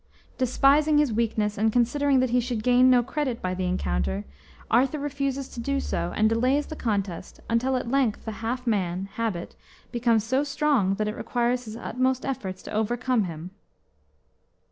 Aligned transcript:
Despising 0.39 0.97
his 0.97 1.13
weakness, 1.13 1.59
and 1.59 1.71
considering 1.71 2.21
that 2.21 2.31
he 2.31 2.39
should 2.39 2.63
gain 2.63 2.89
no 2.89 3.03
credit 3.03 3.39
by 3.39 3.53
the 3.53 3.65
encounter, 3.67 4.25
Arthur 4.71 4.97
refuses 4.97 5.47
to 5.49 5.59
do 5.59 5.79
so, 5.79 6.11
and 6.15 6.27
delays 6.27 6.65
the 6.65 6.75
contest 6.75 7.39
until 7.47 7.75
at 7.77 7.87
length 7.91 8.25
the 8.25 8.31
half 8.41 8.65
man 8.65 9.05
(Habit) 9.13 9.55
becomes 9.91 10.23
so 10.23 10.43
strong 10.43 10.95
that 10.95 11.07
it 11.07 11.13
requires 11.15 11.65
his 11.65 11.75
utmost 11.77 12.25
efforts 12.25 12.63
to 12.63 12.71
overcome 12.73 13.25
him. 13.25 13.51